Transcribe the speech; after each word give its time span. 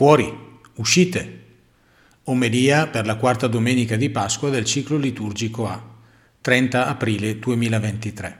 Fuori, 0.00 0.34
uscite. 0.76 1.40
Omelia 2.24 2.86
per 2.86 3.04
la 3.04 3.16
quarta 3.16 3.48
domenica 3.48 3.96
di 3.96 4.08
Pasqua 4.08 4.48
del 4.48 4.64
ciclo 4.64 4.96
liturgico 4.96 5.68
A, 5.68 5.78
30 6.40 6.86
aprile 6.86 7.38
2023. 7.38 8.38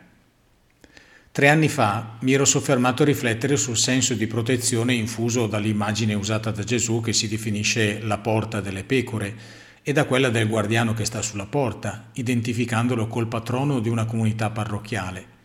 Tre 1.31 1.49
anni 1.51 1.69
fa 1.69 2.17
mi 2.21 2.33
ero 2.33 2.46
soffermato 2.46 3.03
a 3.03 3.04
riflettere 3.04 3.59
sul 3.59 3.77
senso 3.77 4.15
di 4.15 4.27
protezione 4.27 4.95
infuso 4.95 5.46
dall'immagine 5.46 6.15
usata 6.15 6.51
da 6.51 6.65
Gesù 6.65 7.03
che 7.03 7.13
si 7.13 7.28
definisce 7.28 8.01
la 8.01 8.17
porta 8.17 8.63
delle 8.63 8.85
pecore 8.85 9.37
e 9.83 9.92
da 9.92 10.06
quella 10.06 10.31
del 10.31 10.49
guardiano 10.49 10.95
che 10.95 11.04
sta 11.04 11.21
sulla 11.21 11.45
porta, 11.45 12.08
identificandolo 12.15 13.06
col 13.06 13.29
patrono 13.29 13.81
di 13.81 13.90
una 13.90 14.06
comunità 14.06 14.49
parrocchiale. 14.49 15.40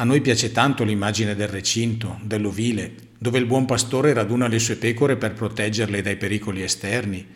A 0.00 0.04
noi 0.04 0.22
piace 0.22 0.50
tanto 0.50 0.82
l'immagine 0.82 1.34
del 1.34 1.48
recinto, 1.48 2.20
dell'ovile, 2.22 2.94
dove 3.18 3.38
il 3.38 3.44
buon 3.44 3.66
pastore 3.66 4.14
raduna 4.14 4.48
le 4.48 4.58
sue 4.58 4.76
pecore 4.76 5.16
per 5.16 5.34
proteggerle 5.34 6.00
dai 6.00 6.16
pericoli 6.16 6.62
esterni, 6.62 7.26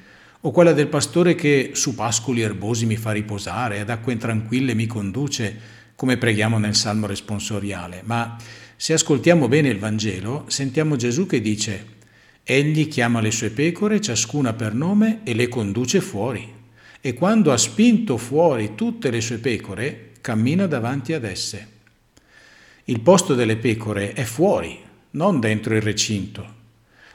o 0.40 0.50
quella 0.50 0.72
del 0.72 0.86
pastore 0.86 1.34
che 1.34 1.72
su 1.74 1.94
pascoli 1.94 2.40
erbosi 2.40 2.86
mi 2.86 2.96
fa 2.96 3.12
riposare, 3.12 3.80
ad 3.80 3.90
acque 3.90 4.16
tranquille 4.16 4.72
mi 4.72 4.86
conduce, 4.86 5.54
come 5.94 6.16
preghiamo 6.16 6.56
nel 6.56 6.74
Salmo 6.74 7.06
responsoriale. 7.06 8.00
Ma 8.06 8.34
se 8.76 8.94
ascoltiamo 8.94 9.46
bene 9.46 9.68
il 9.68 9.78
Vangelo, 9.78 10.46
sentiamo 10.48 10.96
Gesù 10.96 11.26
che 11.26 11.42
dice, 11.42 11.86
Egli 12.44 12.88
chiama 12.88 13.20
le 13.20 13.30
sue 13.30 13.50
pecore, 13.50 14.00
ciascuna 14.00 14.54
per 14.54 14.72
nome, 14.72 15.20
e 15.24 15.34
le 15.34 15.48
conduce 15.48 16.00
fuori. 16.00 16.50
E 17.02 17.12
quando 17.12 17.52
ha 17.52 17.58
spinto 17.58 18.16
fuori 18.16 18.74
tutte 18.74 19.10
le 19.10 19.20
sue 19.20 19.36
pecore, 19.36 20.12
cammina 20.22 20.66
davanti 20.66 21.12
ad 21.12 21.24
esse. 21.24 21.72
Il 22.86 23.00
posto 23.00 23.34
delle 23.34 23.56
pecore 23.56 24.12
è 24.12 24.24
fuori, 24.24 24.78
non 25.12 25.40
dentro 25.40 25.74
il 25.74 25.80
recinto. 25.80 26.46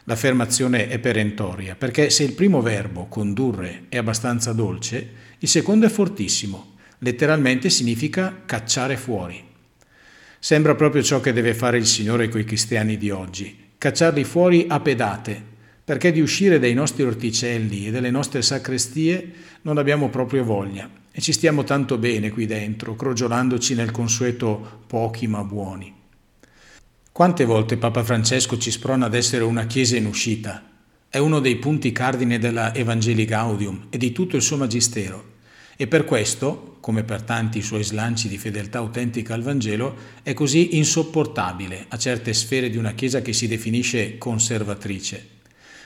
L'affermazione 0.06 0.88
è 0.88 0.98
perentoria, 0.98 1.76
perché 1.76 2.10
se 2.10 2.24
il 2.24 2.34
primo 2.34 2.60
verbo, 2.64 3.06
condurre, 3.06 3.84
è 3.88 3.98
abbastanza 3.98 4.52
dolce, 4.52 5.10
il 5.38 5.48
secondo 5.48 5.86
è 5.86 5.90
fortissimo, 5.90 6.78
letteralmente 6.98 7.70
significa 7.70 8.42
cacciare 8.48 8.98
fuori. 8.98 9.46
Sembra 10.40 10.74
proprio 10.74 11.04
ciò 11.04 11.20
che 11.20 11.34
deve 11.34 11.54
fare 11.54 11.78
il 11.78 11.86
Signore 11.86 12.30
coi 12.30 12.46
cristiani 12.46 12.98
di 12.98 13.12
oggi, 13.12 13.56
cacciarli 13.78 14.24
fuori 14.24 14.66
a 14.68 14.80
pedate, 14.80 15.40
perché 15.86 16.12
di 16.12 16.20
uscire 16.20 16.58
dai 16.58 16.74
nostri 16.74 17.04
orticelli 17.04 17.86
e 17.86 17.92
dalle 17.92 18.10
nostre 18.10 18.42
sacrestie 18.42 19.34
non 19.62 19.78
abbiamo 19.78 20.10
proprio 20.10 20.44
voglia. 20.44 20.90
E 21.20 21.22
ci 21.22 21.34
stiamo 21.34 21.66
tanto 21.66 21.98
bene 21.98 22.30
qui 22.30 22.46
dentro, 22.46 22.96
crogiolandoci 22.96 23.76
nel 23.76 23.92
consueto 23.92 24.84
pochi 24.88 25.28
ma 25.28 25.44
buoni. 25.44 25.94
Quante 27.12 27.44
volte 27.44 27.76
Papa 27.76 28.06
Francesco 28.06 28.58
ci 28.58 28.72
sprona 28.72 29.08
ad 29.08 29.14
essere 29.14 29.44
una 29.44 29.66
Chiesa 29.66 29.98
in 29.98 30.06
uscita? 30.06 30.64
È 31.10 31.18
uno 31.18 31.42
dei 31.42 31.58
punti 31.58 31.92
cardine 31.92 32.40
della 32.40 32.74
Evangelii 32.74 33.26
Gaudium 33.26 33.88
e 33.90 33.98
di 33.98 34.14
tutto 34.14 34.38
il 34.38 34.42
suo 34.42 34.56
magistero. 34.56 35.32
E 35.76 35.88
per 35.88 36.06
questo, 36.06 36.78
come 36.80 37.04
per 37.04 37.24
tanti 37.24 37.62
suoi 37.62 37.84
slanci 37.84 38.30
di 38.30 38.38
fedeltà 38.38 38.78
autentica 38.78 39.34
al 39.34 39.42
Vangelo, 39.42 39.98
è 40.24 40.34
così 40.34 40.78
insopportabile 40.78 41.88
a 41.90 41.98
certe 41.98 42.34
sfere 42.34 42.70
di 42.70 42.78
una 42.78 42.94
Chiesa 42.94 43.22
che 43.22 43.34
si 43.34 43.46
definisce 43.50 44.18
conservatrice. 44.18 45.28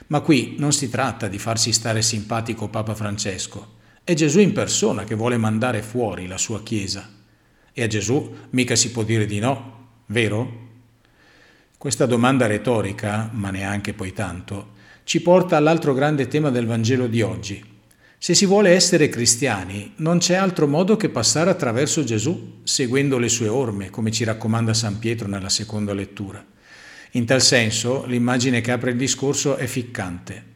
Ma 0.06 0.20
qui 0.20 0.54
non 0.58 0.72
si 0.72 0.88
tratta 0.88 1.26
di 1.26 1.40
farsi 1.40 1.72
stare 1.72 2.02
simpatico 2.02 2.68
Papa 2.68 2.94
Francesco, 2.94 3.73
è 4.04 4.12
Gesù 4.12 4.38
in 4.40 4.52
persona 4.52 5.04
che 5.04 5.14
vuole 5.14 5.38
mandare 5.38 5.80
fuori 5.80 6.26
la 6.26 6.36
sua 6.36 6.62
Chiesa. 6.62 7.08
E 7.72 7.82
a 7.82 7.86
Gesù 7.86 8.34
mica 8.50 8.76
si 8.76 8.90
può 8.90 9.02
dire 9.02 9.24
di 9.24 9.38
no, 9.38 10.02
vero? 10.06 10.62
Questa 11.78 12.04
domanda 12.04 12.46
retorica, 12.46 13.30
ma 13.32 13.50
neanche 13.50 13.94
poi 13.94 14.12
tanto, 14.12 14.72
ci 15.04 15.22
porta 15.22 15.56
all'altro 15.56 15.94
grande 15.94 16.28
tema 16.28 16.50
del 16.50 16.66
Vangelo 16.66 17.06
di 17.06 17.22
oggi. 17.22 17.64
Se 18.18 18.34
si 18.34 18.44
vuole 18.44 18.70
essere 18.70 19.08
cristiani, 19.08 19.94
non 19.96 20.18
c'è 20.18 20.34
altro 20.34 20.66
modo 20.66 20.96
che 20.98 21.08
passare 21.08 21.48
attraverso 21.48 22.04
Gesù, 22.04 22.60
seguendo 22.62 23.16
le 23.16 23.30
sue 23.30 23.48
orme, 23.48 23.88
come 23.88 24.10
ci 24.10 24.24
raccomanda 24.24 24.74
San 24.74 24.98
Pietro 24.98 25.28
nella 25.28 25.48
seconda 25.48 25.94
lettura. 25.94 26.44
In 27.12 27.24
tal 27.24 27.40
senso, 27.40 28.04
l'immagine 28.04 28.60
che 28.60 28.70
apre 28.70 28.90
il 28.90 28.96
discorso 28.98 29.56
è 29.56 29.66
ficcante. 29.66 30.52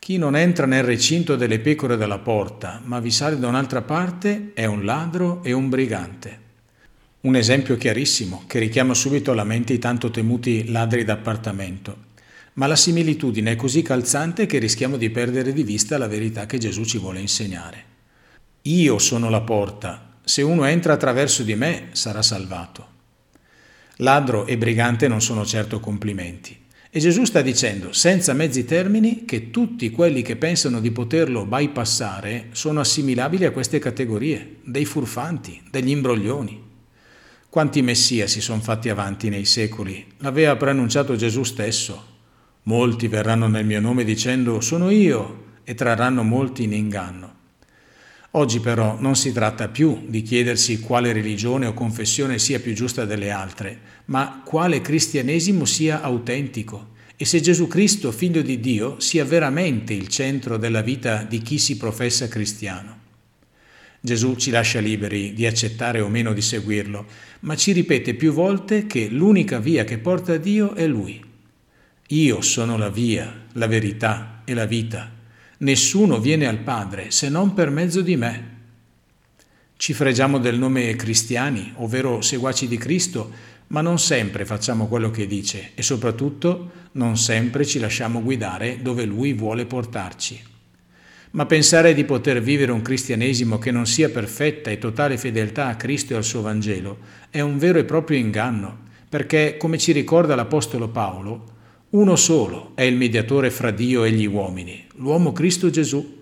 Chi 0.00 0.16
non 0.16 0.34
entra 0.34 0.64
nel 0.64 0.82
recinto 0.82 1.36
delle 1.36 1.58
pecore 1.58 1.98
della 1.98 2.18
porta, 2.18 2.80
ma 2.82 3.00
vi 3.00 3.10
sale 3.10 3.38
da 3.38 3.48
un'altra 3.48 3.82
parte, 3.82 4.52
è 4.54 4.64
un 4.64 4.86
ladro 4.86 5.44
e 5.44 5.52
un 5.52 5.68
brigante. 5.68 6.38
Un 7.20 7.36
esempio 7.36 7.76
chiarissimo 7.76 8.44
che 8.46 8.58
richiama 8.58 8.94
subito 8.94 9.32
alla 9.32 9.44
mente 9.44 9.74
i 9.74 9.78
tanto 9.78 10.10
temuti 10.10 10.70
ladri 10.70 11.04
d'appartamento. 11.04 12.08
Ma 12.54 12.66
la 12.66 12.76
similitudine 12.76 13.52
è 13.52 13.56
così 13.56 13.82
calzante 13.82 14.46
che 14.46 14.56
rischiamo 14.56 14.96
di 14.96 15.10
perdere 15.10 15.52
di 15.52 15.64
vista 15.64 15.98
la 15.98 16.08
verità 16.08 16.46
che 16.46 16.56
Gesù 16.56 16.84
ci 16.84 16.96
vuole 16.96 17.20
insegnare. 17.20 17.84
Io 18.62 18.98
sono 18.98 19.28
la 19.28 19.42
porta, 19.42 20.14
se 20.24 20.40
uno 20.40 20.64
entra 20.64 20.94
attraverso 20.94 21.42
di 21.42 21.54
me 21.54 21.88
sarà 21.92 22.22
salvato. 22.22 22.88
Ladro 23.96 24.46
e 24.46 24.56
brigante 24.56 25.08
non 25.08 25.20
sono 25.20 25.44
certo 25.44 25.78
complimenti. 25.78 26.58
E 26.92 26.98
Gesù 26.98 27.22
sta 27.22 27.40
dicendo, 27.40 27.92
senza 27.92 28.32
mezzi 28.32 28.64
termini, 28.64 29.24
che 29.24 29.52
tutti 29.52 29.90
quelli 29.90 30.22
che 30.22 30.34
pensano 30.34 30.80
di 30.80 30.90
poterlo 30.90 31.46
bypassare 31.46 32.48
sono 32.50 32.80
assimilabili 32.80 33.44
a 33.44 33.52
queste 33.52 33.78
categorie, 33.78 34.56
dei 34.64 34.84
furfanti, 34.84 35.62
degli 35.70 35.90
imbroglioni. 35.90 36.60
Quanti 37.48 37.80
messia 37.82 38.26
si 38.26 38.40
sono 38.40 38.60
fatti 38.60 38.88
avanti 38.88 39.28
nei 39.28 39.44
secoli? 39.44 40.04
L'aveva 40.18 40.56
preannunciato 40.56 41.14
Gesù 41.14 41.44
stesso. 41.44 42.06
Molti 42.64 43.06
verranno 43.06 43.46
nel 43.46 43.64
mio 43.64 43.80
nome 43.80 44.02
dicendo 44.02 44.60
sono 44.60 44.90
io 44.90 45.58
e 45.62 45.76
trarranno 45.76 46.24
molti 46.24 46.64
in 46.64 46.72
inganno. 46.72 47.34
Oggi 48.32 48.60
però 48.60 48.96
non 49.00 49.16
si 49.16 49.32
tratta 49.32 49.68
più 49.68 50.04
di 50.06 50.22
chiedersi 50.22 50.80
quale 50.80 51.12
religione 51.12 51.66
o 51.66 51.74
confessione 51.74 52.38
sia 52.38 52.60
più 52.60 52.74
giusta 52.74 53.04
delle 53.04 53.30
altre, 53.30 53.80
ma 54.06 54.42
quale 54.44 54.80
cristianesimo 54.80 55.64
sia 55.64 56.00
autentico 56.00 56.90
e 57.22 57.26
se 57.26 57.42
Gesù 57.42 57.66
Cristo, 57.66 58.12
figlio 58.12 58.40
di 58.40 58.60
Dio, 58.60 58.98
sia 58.98 59.26
veramente 59.26 59.92
il 59.92 60.08
centro 60.08 60.56
della 60.56 60.80
vita 60.80 61.22
di 61.22 61.42
chi 61.42 61.58
si 61.58 61.76
professa 61.76 62.28
cristiano. 62.28 62.98
Gesù 64.00 64.36
ci 64.36 64.50
lascia 64.50 64.80
liberi 64.80 65.34
di 65.34 65.44
accettare 65.44 66.00
o 66.00 66.08
meno 66.08 66.32
di 66.32 66.40
seguirlo, 66.40 67.04
ma 67.40 67.56
ci 67.56 67.72
ripete 67.72 68.14
più 68.14 68.32
volte 68.32 68.86
che 68.86 69.08
l'unica 69.08 69.58
via 69.58 69.84
che 69.84 69.98
porta 69.98 70.32
a 70.32 70.36
Dio 70.38 70.72
è 70.72 70.86
Lui. 70.86 71.22
Io 72.06 72.40
sono 72.40 72.78
la 72.78 72.88
via, 72.88 73.44
la 73.52 73.66
verità 73.66 74.40
e 74.46 74.54
la 74.54 74.64
vita. 74.64 75.19
Nessuno 75.62 76.20
viene 76.20 76.46
al 76.46 76.60
Padre 76.60 77.10
se 77.10 77.28
non 77.28 77.52
per 77.52 77.68
mezzo 77.68 78.00
di 78.00 78.16
me. 78.16 78.48
Ci 79.76 79.92
fregiamo 79.92 80.38
del 80.38 80.58
nome 80.58 80.96
cristiani, 80.96 81.74
ovvero 81.76 82.22
seguaci 82.22 82.66
di 82.66 82.78
Cristo, 82.78 83.30
ma 83.66 83.82
non 83.82 83.98
sempre 83.98 84.46
facciamo 84.46 84.86
quello 84.86 85.10
che 85.10 85.26
dice 85.26 85.72
e 85.74 85.82
soprattutto 85.82 86.88
non 86.92 87.18
sempre 87.18 87.66
ci 87.66 87.78
lasciamo 87.78 88.22
guidare 88.22 88.78
dove 88.80 89.04
Lui 89.04 89.34
vuole 89.34 89.66
portarci. 89.66 90.42
Ma 91.32 91.44
pensare 91.44 91.92
di 91.92 92.04
poter 92.06 92.40
vivere 92.40 92.72
un 92.72 92.80
cristianesimo 92.80 93.58
che 93.58 93.70
non 93.70 93.84
sia 93.84 94.08
perfetta 94.08 94.70
e 94.70 94.78
totale 94.78 95.18
fedeltà 95.18 95.66
a 95.66 95.76
Cristo 95.76 96.14
e 96.14 96.16
al 96.16 96.24
suo 96.24 96.40
Vangelo 96.40 97.00
è 97.28 97.40
un 97.40 97.58
vero 97.58 97.78
e 97.78 97.84
proprio 97.84 98.16
inganno, 98.16 98.78
perché, 99.10 99.58
come 99.58 99.76
ci 99.76 99.92
ricorda 99.92 100.34
l'Apostolo 100.34 100.88
Paolo, 100.88 101.58
uno 101.90 102.16
solo 102.16 102.72
è 102.74 102.82
il 102.82 102.96
mediatore 102.96 103.50
fra 103.50 103.70
Dio 103.70 104.04
e 104.04 104.12
gli 104.12 104.26
uomini, 104.26 104.84
l'uomo 104.96 105.32
Cristo 105.32 105.70
Gesù. 105.70 106.18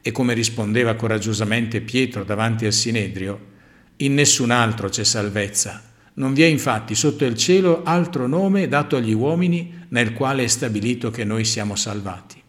E 0.00 0.12
come 0.12 0.32
rispondeva 0.32 0.94
coraggiosamente 0.94 1.80
Pietro 1.80 2.24
davanti 2.24 2.64
al 2.66 2.72
Sinedrio, 2.72 3.46
in 3.96 4.14
nessun 4.14 4.50
altro 4.50 4.88
c'è 4.88 5.04
salvezza 5.04 5.82
non 6.18 6.34
vi 6.34 6.42
è 6.42 6.46
infatti 6.46 6.94
sotto 6.94 7.24
il 7.24 7.36
cielo 7.36 7.82
altro 7.84 8.26
nome 8.26 8.66
dato 8.66 8.96
agli 8.96 9.12
uomini 9.12 9.84
nel 9.88 10.12
quale 10.12 10.42
è 10.42 10.46
stabilito 10.48 11.10
che 11.10 11.24
noi 11.24 11.44
siamo 11.44 11.76
salvati. 11.76 12.42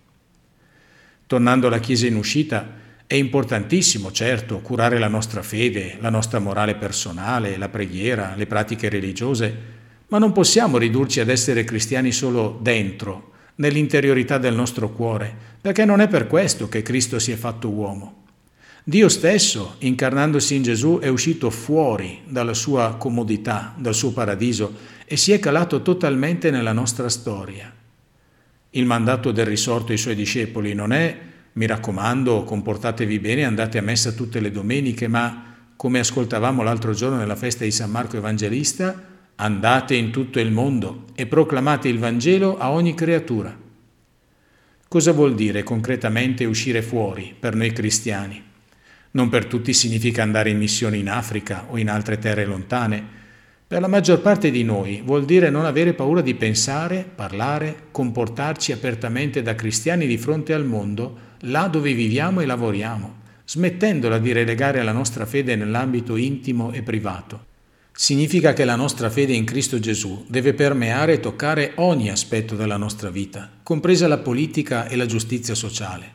Tornando 1.28 1.68
alla 1.68 1.80
Chiesa 1.80 2.08
in 2.08 2.16
uscita, 2.16 2.78
è 3.06 3.14
importantissimo, 3.14 4.12
certo, 4.12 4.60
curare 4.60 4.98
la 4.98 5.08
nostra 5.08 5.44
fede, 5.44 5.98
la 6.00 6.10
nostra 6.10 6.40
morale 6.40 6.75
personale, 6.75 7.58
la 7.58 7.69
preghiera, 7.69 8.34
le 8.36 8.48
pratiche 8.48 8.90
religiose, 8.90 9.78
ma 10.10 10.18
non 10.18 10.32
possiamo 10.32 10.78
ridurci 10.78 11.20
ad 11.20 11.30
essere 11.30 11.64
cristiani 11.64 12.12
solo 12.12 12.60
dentro, 12.62 13.32
nell'interiorità 13.56 14.38
del 14.38 14.54
nostro 14.54 14.90
cuore, 14.92 15.34
perché 15.62 15.86
non 15.86 16.02
è 16.02 16.08
per 16.08 16.28
questo 16.28 16.70
che 16.70 16.82
Cristo 16.82 17.20
si 17.20 17.32
è 17.32 17.36
fatto 17.36 17.70
uomo. 17.70 18.26
Dio 18.84 19.10
stesso, 19.10 19.76
incarnandosi 19.80 20.56
in 20.56 20.64
Gesù, 20.64 21.00
è 21.00 21.08
uscito 21.08 21.50
fuori 21.50 22.22
dalla 22.28 22.54
sua 22.54 22.96
comodità, 22.98 23.74
dal 23.78 23.94
suo 23.94 24.12
paradiso 24.12 24.74
e 25.06 25.16
si 25.16 25.32
è 25.32 25.40
calato 25.40 25.82
totalmente 25.82 26.50
nella 26.50 26.72
nostra 26.72 27.08
storia. 27.10 27.72
Il 28.72 28.86
mandato 28.86 29.32
del 29.32 29.46
risorto 29.46 29.92
ai 29.92 29.98
suoi 29.98 30.16
discepoli 30.16 30.74
non 30.74 30.92
è 30.92 31.18
mi 31.54 31.66
raccomando, 31.66 32.44
comportatevi 32.44 33.20
bene, 33.20 33.44
andate 33.44 33.78
a 33.78 33.82
messa 33.82 34.12
tutte 34.12 34.40
le 34.40 34.50
domeniche, 34.50 35.08
ma 35.08 35.56
come 35.76 36.00
ascoltavamo 36.00 36.64
l'altro 36.64 36.94
giorno 36.94 37.18
nella 37.18 37.36
festa 37.36 37.64
di 37.64 37.72
San 37.72 37.92
Marco 37.92 38.18
Evangelista, 38.18 39.19
andate 39.42 39.96
in 39.96 40.12
tutto 40.12 40.40
il 40.42 40.52
mondo 40.52 41.06
e 41.16 41.26
proclamate 41.26 41.88
il 41.88 41.98
Vangelo 41.98 42.58
a 42.58 42.72
ogni 42.72 42.94
creatura. 42.94 43.58
Cosa 44.86 45.14
vuol 45.14 45.34
dire 45.34 45.64
concretamente 45.64 46.44
uscire 46.44 46.82
fuori 46.82 47.34
per 47.40 47.56
noi 47.56 47.72
cristiani? 47.72 48.44
Non 49.12 49.30
per 49.30 49.46
tutti 49.46 49.72
significa 49.72 50.24
andare 50.24 50.50
in 50.50 50.58
missione 50.58 50.98
in 50.98 51.10
Africa 51.10 51.68
o 51.70 51.78
in 51.78 51.90
altre 51.90 52.18
terre 52.18 52.44
lontane. 52.44 53.02
Per 53.66 53.80
la 53.80 53.88
maggior 53.88 54.20
parte 54.20 54.52
di 54.52 54.64
noi 54.66 55.02
vuol 55.06 55.24
dire 55.24 55.50
non 55.50 55.64
avere 55.64 55.94
paura 55.94 56.20
di 56.20 56.36
pensare, 56.36 57.10
parlare, 57.16 57.84
comportarci 57.92 58.74
apertamente 58.74 59.42
da 59.42 59.56
cristiani 59.56 60.06
di 60.06 60.18
fronte 60.18 60.54
al 60.54 60.66
mondo, 60.66 61.18
là 61.42 61.68
dove 61.68 61.94
viviamo 61.94 62.42
e 62.42 62.46
lavoriamo, 62.46 63.20
smettendola 63.46 64.18
di 64.18 64.34
relegare 64.34 64.84
la 64.84 64.92
nostra 64.92 65.26
fede 65.26 65.56
nell'ambito 65.56 66.18
intimo 66.18 66.74
e 66.74 66.82
privato. 66.82 67.48
Significa 68.01 68.54
che 68.54 68.63
la 68.63 68.78
nostra 68.78 69.10
fede 69.10 69.34
in 69.34 69.44
Cristo 69.44 69.78
Gesù 69.78 70.24
deve 70.30 70.54
permeare 70.54 71.16
e 71.16 71.19
toccare 71.19 71.74
ogni 71.75 72.10
aspetto 72.10 72.56
della 72.56 72.78
nostra 72.78 73.10
vita, 73.10 73.51
compresa 73.62 74.07
la 74.07 74.19
politica 74.19 74.88
e 74.88 74.96
la 74.96 75.06
giustizia 75.06 75.54
sociale. 75.54 76.12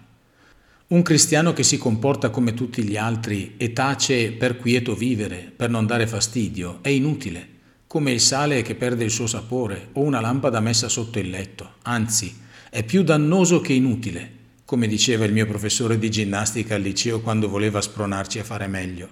Un 0.88 1.02
cristiano 1.02 1.52
che 1.52 1.62
si 1.62 1.76
comporta 1.76 2.30
come 2.30 2.54
tutti 2.54 2.82
gli 2.84 2.96
altri 2.96 3.56
e 3.58 3.74
tace 3.74 4.32
per 4.32 4.56
quieto 4.56 4.94
vivere, 4.94 5.52
per 5.54 5.68
non 5.68 5.84
dare 5.84 6.06
fastidio, 6.06 6.78
è 6.80 6.88
inutile, 6.88 7.48
come 7.86 8.12
il 8.12 8.20
sale 8.20 8.62
che 8.62 8.76
perde 8.76 9.04
il 9.04 9.10
suo 9.10 9.26
sapore 9.26 9.88
o 9.92 10.00
una 10.00 10.22
lampada 10.22 10.60
messa 10.60 10.88
sotto 10.88 11.18
il 11.18 11.28
letto, 11.28 11.74
anzi 11.82 12.34
è 12.70 12.82
più 12.82 13.02
dannoso 13.02 13.60
che 13.60 13.74
inutile, 13.74 14.32
come 14.64 14.86
diceva 14.86 15.26
il 15.26 15.34
mio 15.34 15.44
professore 15.44 15.98
di 15.98 16.10
ginnastica 16.10 16.76
al 16.76 16.80
liceo 16.80 17.20
quando 17.20 17.46
voleva 17.46 17.82
spronarci 17.82 18.38
a 18.38 18.44
fare 18.44 18.68
meglio. 18.68 19.08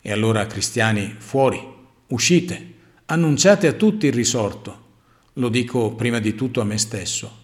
E 0.00 0.10
allora 0.10 0.46
cristiani, 0.46 1.14
fuori, 1.18 1.78
Uscite, 2.10 2.74
annunciate 3.06 3.68
a 3.68 3.72
tutti 3.72 4.06
il 4.06 4.12
risorto. 4.12 4.88
Lo 5.34 5.48
dico 5.48 5.94
prima 5.94 6.18
di 6.18 6.34
tutto 6.34 6.60
a 6.60 6.64
me 6.64 6.76
stesso. 6.76 7.39